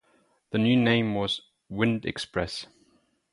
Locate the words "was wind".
1.13-2.07